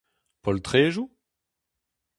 [0.41, 1.05] Poltredoù?